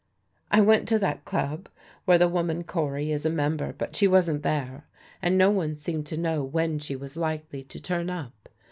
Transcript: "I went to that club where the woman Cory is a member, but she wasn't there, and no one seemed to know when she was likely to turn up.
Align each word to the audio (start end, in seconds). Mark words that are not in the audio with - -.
"I 0.49 0.61
went 0.61 0.87
to 0.87 0.97
that 0.97 1.25
club 1.25 1.69
where 2.05 2.17
the 2.17 2.27
woman 2.27 2.63
Cory 2.63 3.11
is 3.11 3.23
a 3.23 3.29
member, 3.29 3.71
but 3.77 3.95
she 3.95 4.07
wasn't 4.07 4.41
there, 4.41 4.87
and 5.21 5.37
no 5.37 5.51
one 5.51 5.77
seemed 5.77 6.07
to 6.07 6.17
know 6.17 6.43
when 6.43 6.79
she 6.79 6.95
was 6.95 7.15
likely 7.15 7.61
to 7.65 7.79
turn 7.79 8.09
up. 8.09 8.49